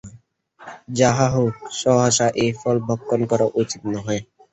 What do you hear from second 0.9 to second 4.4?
যাহা হউক, সহসা এই ফল ভক্ষণ করা উচিত নহে।